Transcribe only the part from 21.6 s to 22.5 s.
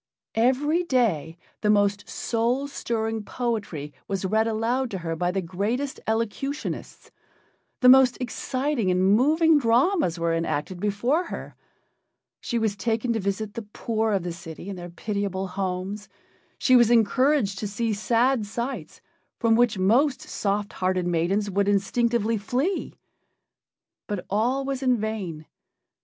instinctively